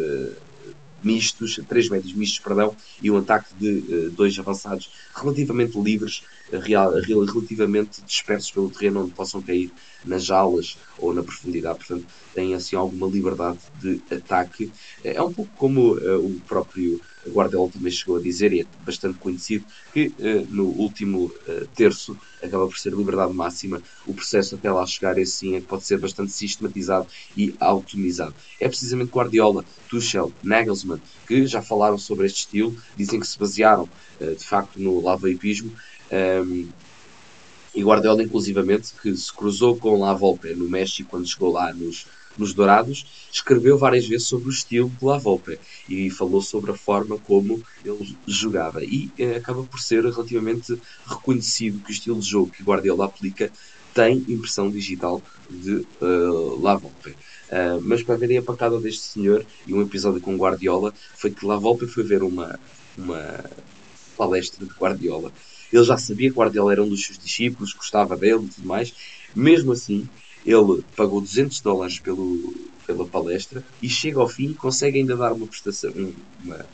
mistos, 1.04 1.60
três 1.68 1.90
médios 1.90 2.14
mistos, 2.14 2.40
perdão, 2.40 2.76
e 3.02 3.12
um 3.12 3.18
ataque 3.18 3.54
de 3.56 4.10
dois 4.10 4.38
avançados 4.40 4.90
relativamente 5.16 5.80
livres, 5.80 6.24
real, 6.52 6.94
relativamente 6.94 8.02
dispersos 8.02 8.52
pelo 8.52 8.70
terreno, 8.70 9.04
onde 9.04 9.12
possam 9.12 9.42
cair 9.42 9.72
nas 10.06 10.26
jalas 10.26 10.78
ou 10.98 11.14
na 11.14 11.24
profundidade, 11.24 11.80
portanto, 11.80 12.06
têm 12.34 12.54
assim 12.56 12.76
alguma 12.76 13.08
liberdade 13.08 13.60
de 13.82 14.02
ataque. 14.14 14.72
É 15.04 15.22
um 15.22 15.32
pouco 15.32 15.52
como 15.58 15.96
o 15.96 16.40
próprio 16.48 17.02
Guardiola 17.30 17.70
também 17.70 17.92
chegou 17.92 18.18
a 18.18 18.22
dizer, 18.22 18.54
e 18.54 18.62
é 18.62 18.66
bastante 18.86 19.18
conhecido, 19.18 19.66
que 19.94 20.12
no 20.50 20.66
último 20.66 21.32
terço 21.76 22.18
acaba 22.42 22.68
por 22.68 22.78
ser 22.78 22.94
liberdade 22.94 23.34
máxima, 23.34 23.82
o 24.06 24.14
processo 24.14 24.56
até 24.56 24.72
lá 24.72 24.86
chegar 24.86 25.18
é 25.18 25.22
assim, 25.22 25.56
é 25.56 25.62
que 25.62 25.68
pode 25.68 25.86
ser 25.86 25.98
bastante 25.98 26.32
sistematizado 26.32 27.08
e 27.36 27.56
autonomizado. 27.60 28.36
É 28.60 28.68
precisamente 28.68 29.12
Guardiola, 29.12 29.66
Tuchel, 29.90 30.32
Nagelsmann, 30.44 31.02
que 31.28 31.46
já 31.48 31.62
falaram 31.62 31.98
sobre 31.98 32.26
este 32.26 32.40
estilo, 32.40 32.76
dizem 32.96 33.20
que 33.20 33.28
se 33.28 33.38
basearam 33.38 33.90
de 34.20 34.44
facto 34.44 34.80
no 34.80 35.02
lavaipismo. 35.02 35.72
Um, 36.12 36.68
e 37.76 37.84
Guardiola, 37.84 38.24
inclusivamente, 38.24 38.92
que 39.00 39.16
se 39.16 39.32
cruzou 39.32 39.78
com 39.78 40.00
La 40.00 40.12
Volpe 40.12 40.56
no 40.56 40.68
México 40.68 41.12
quando 41.12 41.28
chegou 41.28 41.52
lá 41.52 41.72
nos, 41.72 42.08
nos 42.38 42.54
Dourados, 42.54 43.06
escreveu 43.32 43.78
várias 43.78 44.08
vezes 44.08 44.28
sobre 44.28 44.50
o 44.50 44.52
estilo 44.52 44.90
de 44.90 45.06
La 45.06 45.18
Volpe 45.18 45.60
e 45.90 46.10
falou 46.10 46.42
sobre 46.42 46.72
a 46.72 46.76
forma 46.76 47.18
como 47.18 47.64
ele 47.84 48.18
jogava. 48.28 48.84
E 48.84 49.12
eh, 49.18 49.38
acaba 49.38 49.64
por 49.64 49.80
ser 49.80 50.04
relativamente 50.04 50.80
reconhecido 51.06 51.84
que 51.84 51.92
o 51.92 51.94
estilo 51.94 52.20
de 52.20 52.28
jogo 52.28 52.52
que 52.52 52.64
Guardiola 52.64 53.06
aplica 53.06 53.52
tem 53.94 54.24
impressão 54.28 54.70
digital 54.70 55.22
de 55.50 55.86
uh, 56.02 56.62
La 56.62 56.76
Volpe. 56.76 57.10
Uh, 57.10 57.82
mas 57.82 58.04
para 58.04 58.18
verem 58.18 58.38
a 58.38 58.44
pancada 58.44 58.80
deste 58.80 59.04
senhor 59.04 59.46
e 59.66 59.74
um 59.74 59.82
episódio 59.82 60.20
com 60.20 60.36
Guardiola 60.36 60.94
foi 61.16 61.32
que 61.32 61.46
La 61.46 61.58
Volpe 61.58 61.88
foi 61.88 62.04
ver 62.04 62.22
uma, 62.22 62.60
uma 62.98 63.44
palestra 64.18 64.66
de 64.66 64.74
Guardiola 64.74 65.32
ele 65.72 65.84
já 65.84 65.98
sabia 65.98 66.30
que 66.30 66.38
Guardiola 66.38 66.72
era 66.72 66.84
um 66.84 66.90
dos 66.90 67.06
seus 67.06 67.18
discípulos, 67.18 67.74
gostava 67.74 68.16
dele 68.16 68.46
e 68.46 68.48
tudo 68.48 68.68
mais. 68.68 68.94
Mesmo 69.36 69.72
assim, 69.74 70.08
ele 70.48 70.82
pagou 70.96 71.20
200 71.20 71.60
dólares 71.60 72.00
pelo, 72.00 72.54
pela 72.86 73.06
palestra 73.06 73.62
e 73.82 73.90
chega 73.90 74.22
ao 74.22 74.30
fim 74.30 74.54
consegue 74.54 74.98
ainda 75.00 75.16
dar 75.18 75.34
uma 75.34 75.46
prestação, 75.46 75.92
uma, 76.42 76.66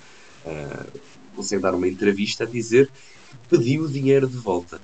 uh, 0.46 1.00
consegue 1.36 1.64
dar 1.64 1.74
uma 1.74 1.88
entrevista 1.88 2.44
a 2.44 2.48
dizer 2.48 2.88
que 2.88 3.58
pediu 3.58 3.84
o 3.84 3.92
dinheiro 3.92 4.28
de 4.28 4.38
volta 4.38 4.80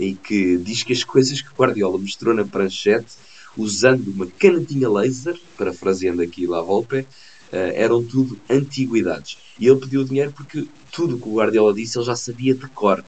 e 0.00 0.14
que 0.14 0.56
diz 0.56 0.82
que 0.82 0.94
as 0.94 1.04
coisas 1.04 1.42
que 1.42 1.54
Guardiola 1.54 1.98
mostrou 1.98 2.34
na 2.34 2.44
pranchete 2.44 3.12
usando 3.54 4.08
uma 4.08 4.26
canetinha 4.26 4.88
laser, 4.88 5.38
parafraseando 5.58 6.22
aqui 6.22 6.46
lá 6.46 6.62
Volpe, 6.62 7.00
uh, 7.00 7.06
eram 7.52 8.02
tudo 8.02 8.40
antiguidades. 8.48 9.36
E 9.60 9.66
ele 9.66 9.78
pediu 9.78 10.00
o 10.00 10.04
dinheiro 10.06 10.32
porque 10.32 10.66
tudo 10.90 11.16
o 11.16 11.20
que 11.20 11.28
o 11.28 11.34
Guardiola 11.34 11.74
disse 11.74 11.98
ele 11.98 12.06
já 12.06 12.16
sabia 12.16 12.54
de 12.54 12.66
cor 12.68 13.04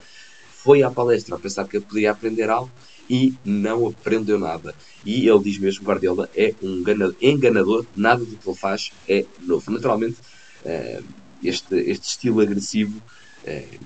foi 0.50 0.82
à 0.82 0.90
palestra 0.90 1.36
a 1.36 1.38
pensar 1.38 1.66
que 1.66 1.78
ele 1.78 1.86
podia 1.86 2.10
aprender 2.10 2.50
algo 2.50 2.70
e 3.08 3.34
não 3.44 3.86
aprendeu 3.86 4.38
nada. 4.38 4.74
E 5.04 5.28
ele 5.28 5.42
diz 5.42 5.58
mesmo, 5.58 5.84
Guardiola 5.84 6.28
é 6.34 6.54
um 6.62 6.82
enganador, 7.20 7.84
nada 7.94 8.24
do 8.24 8.36
que 8.36 8.48
ele 8.48 8.56
faz 8.56 8.92
é 9.08 9.24
novo. 9.42 9.70
Naturalmente, 9.70 10.16
eh, 10.64 11.02
este, 11.42 11.76
este 11.76 12.08
estilo 12.08 12.40
agressivo 12.40 13.00
eh, 13.44 13.78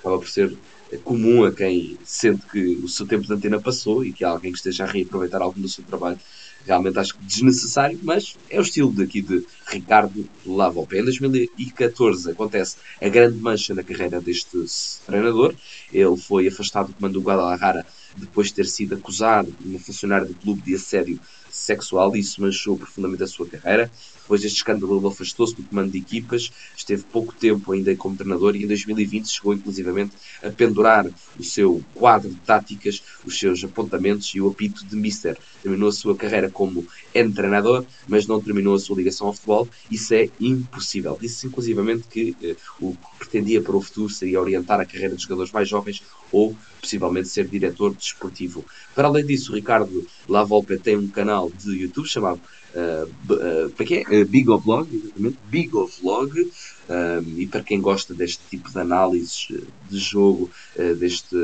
acaba 0.00 0.18
por 0.18 0.28
ser 0.28 0.56
comum 1.04 1.44
a 1.44 1.52
quem 1.52 1.98
sente 2.04 2.46
que 2.46 2.76
o 2.82 2.88
seu 2.88 3.06
tempo 3.06 3.26
de 3.26 3.32
antena 3.32 3.60
passou 3.60 4.04
e 4.04 4.12
que 4.12 4.24
há 4.24 4.30
alguém 4.30 4.52
que 4.52 4.58
esteja 4.58 4.84
a 4.84 4.86
reaproveitar 4.86 5.42
algum 5.42 5.60
do 5.60 5.68
seu 5.68 5.84
trabalho 5.84 6.18
realmente 6.66 6.98
acho 6.98 7.14
que 7.14 7.24
desnecessário, 7.24 7.98
mas 8.02 8.36
é 8.50 8.58
o 8.58 8.62
estilo 8.62 8.92
daqui 8.92 9.22
de 9.22 9.46
Ricardo 9.66 10.28
Lavolpe. 10.44 10.98
Em 10.98 11.04
2014 11.04 12.30
acontece 12.30 12.76
a 13.00 13.08
grande 13.08 13.38
mancha 13.38 13.74
na 13.74 13.82
carreira 13.82 14.20
deste 14.20 14.64
treinador. 15.06 15.54
Ele 15.92 16.16
foi 16.16 16.48
afastado 16.48 16.88
do 16.88 16.94
comando 16.94 17.14
do 17.14 17.20
Guadalajara 17.20 17.86
depois 18.16 18.48
de 18.48 18.54
ter 18.54 18.66
sido 18.66 18.96
acusado 18.96 19.54
de 19.60 19.76
um 19.76 19.78
funcionário 19.78 20.26
do 20.26 20.34
clube 20.34 20.62
de 20.62 20.74
assédio 20.74 21.20
sexual 21.56 22.14
isso 22.16 22.40
manchou 22.40 22.76
profundamente 22.76 23.22
a 23.22 23.26
sua 23.26 23.46
carreira. 23.46 23.90
Depois 24.26 24.42
deste 24.42 24.56
escândalo, 24.56 24.98
ele 24.98 25.06
afastou-se 25.06 25.54
do 25.54 25.62
comando 25.62 25.92
de 25.92 25.98
equipas, 25.98 26.50
esteve 26.76 27.04
pouco 27.04 27.32
tempo 27.32 27.70
ainda 27.70 27.94
como 27.94 28.16
treinador 28.16 28.56
e 28.56 28.64
em 28.64 28.66
2020 28.66 29.28
chegou 29.28 29.54
inclusivamente 29.54 30.16
a 30.42 30.50
pendurar 30.50 31.06
o 31.38 31.44
seu 31.44 31.80
quadro 31.94 32.28
de 32.28 32.40
táticas, 32.40 33.00
os 33.24 33.38
seus 33.38 33.62
apontamentos 33.62 34.26
e 34.34 34.40
o 34.40 34.48
apito 34.48 34.84
de 34.84 34.96
Mister. 34.96 35.38
Terminou 35.62 35.90
a 35.90 35.92
sua 35.92 36.16
carreira 36.16 36.50
como 36.50 36.84
treinador, 37.32 37.84
mas 38.08 38.26
não 38.26 38.40
terminou 38.42 38.74
a 38.74 38.80
sua 38.80 38.96
ligação 38.96 39.28
ao 39.28 39.32
futebol. 39.32 39.68
Isso 39.88 40.12
é 40.12 40.28
impossível. 40.40 41.16
Disse 41.20 41.46
inclusivamente 41.46 42.08
que 42.08 42.36
eh, 42.42 42.56
o 42.80 42.94
que 42.94 43.18
pretendia 43.20 43.62
para 43.62 43.76
o 43.76 43.80
futuro 43.80 44.10
seria 44.10 44.40
orientar 44.40 44.80
a 44.80 44.84
carreira 44.84 45.14
dos 45.14 45.22
jogadores 45.22 45.52
mais 45.52 45.68
jovens 45.68 46.02
ou 46.32 46.56
possivelmente 46.80 47.28
ser 47.28 47.46
diretor 47.46 47.94
desportivo. 47.94 48.64
Para 48.94 49.08
além 49.08 49.24
disso, 49.24 49.52
o 49.52 49.54
Ricardo 49.54 50.06
Lavolpe 50.28 50.78
tem 50.78 50.96
um 50.96 51.08
canal 51.08 51.50
de 51.50 51.82
YouTube 51.82 52.08
chamado 52.08 52.40
uh, 52.76 53.04
uh, 53.32 53.70
para 53.70 53.86
quê? 53.86 54.04
Uh, 54.08 54.24
Big 54.26 54.48
of 54.50 54.64
Vlog, 54.64 54.94
exatamente, 54.94 55.38
Big 55.48 55.76
of 55.76 56.00
Vlog, 56.00 56.38
um, 56.40 57.38
e 57.40 57.46
para 57.46 57.62
quem 57.62 57.80
gosta 57.80 58.14
deste 58.14 58.42
tipo 58.48 58.70
de 58.70 58.78
análises 58.78 59.48
de 59.90 59.98
jogo, 59.98 60.50
deste 60.98 61.36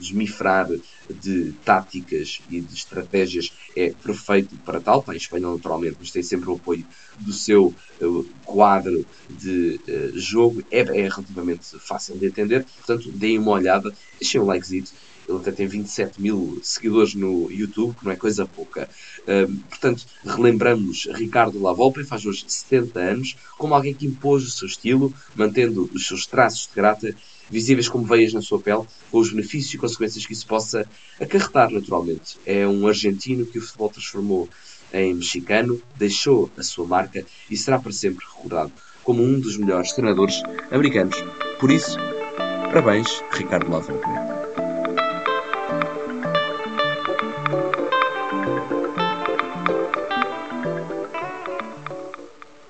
desmifrar 0.00 0.66
de 1.08 1.52
táticas 1.64 2.40
e 2.50 2.60
de 2.60 2.74
estratégias 2.74 3.52
é 3.76 3.92
perfeito 4.02 4.56
para 4.64 4.80
tal, 4.80 5.00
está 5.00 5.12
em 5.12 5.18
espanhol 5.18 5.54
naturalmente, 5.54 5.96
mas 6.00 6.10
tem 6.10 6.22
sempre 6.22 6.48
o 6.48 6.54
apoio 6.54 6.84
do 7.18 7.32
seu 7.32 7.74
uh, 8.00 8.24
quadro 8.44 9.04
de 9.28 9.78
uh, 9.86 10.18
jogo, 10.18 10.64
é, 10.70 10.80
é, 10.80 11.08
relativamente 11.08 11.78
fácil 11.78 12.16
de 12.16 12.26
entender, 12.26 12.64
portanto 12.64 13.12
deem 13.12 13.38
uma 13.38 13.52
olhada, 13.52 13.92
deixem 14.18 14.40
um 14.40 14.46
likezito, 14.46 14.92
Ele 15.30 15.38
até 15.38 15.52
tem 15.52 15.66
27 15.66 16.20
mil 16.20 16.60
seguidores 16.62 17.14
no 17.14 17.50
YouTube, 17.50 17.94
que 17.96 18.04
não 18.04 18.12
é 18.12 18.16
coisa 18.16 18.44
pouca. 18.44 18.88
Um, 19.26 19.56
portanto, 19.56 20.04
relembramos 20.24 21.08
Ricardo 21.14 21.62
Lavolpe, 21.62 22.04
faz 22.04 22.26
hoje 22.26 22.44
70 22.46 22.98
anos, 22.98 23.36
como 23.56 23.74
alguém 23.74 23.94
que 23.94 24.06
impôs 24.06 24.44
o 24.44 24.50
seu 24.50 24.66
estilo, 24.66 25.14
mantendo 25.36 25.88
os 25.94 26.06
seus 26.06 26.26
traços 26.26 26.62
de 26.62 26.74
caráter 26.74 27.16
visíveis 27.48 27.88
como 27.88 28.04
veias 28.04 28.32
na 28.32 28.42
sua 28.42 28.60
pele, 28.60 28.84
com 29.10 29.18
os 29.18 29.30
benefícios 29.30 29.74
e 29.74 29.78
consequências 29.78 30.26
que 30.26 30.32
isso 30.32 30.46
possa 30.46 30.86
acarretar 31.20 31.70
naturalmente. 31.70 32.38
É 32.44 32.66
um 32.66 32.86
argentino 32.86 33.46
que 33.46 33.58
o 33.58 33.62
futebol 33.62 33.88
transformou 33.88 34.48
em 34.92 35.14
mexicano, 35.14 35.80
deixou 35.96 36.50
a 36.56 36.62
sua 36.62 36.86
marca 36.86 37.24
e 37.50 37.56
será 37.56 37.78
para 37.78 37.92
sempre 37.92 38.24
recordado 38.24 38.72
como 39.02 39.22
um 39.22 39.40
dos 39.40 39.56
melhores 39.56 39.92
treinadores 39.92 40.42
americanos. 40.70 41.16
Por 41.58 41.70
isso, 41.70 41.96
parabéns, 42.72 43.08
Ricardo 43.32 43.70
Lavolpe. 43.70 44.39